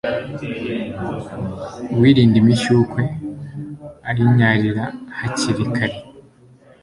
uwirinda 1.93 2.37
imishyukwe 2.43 3.01
ayinyarira 4.09 4.85
hakiri 5.17 5.63
kare 5.75 5.97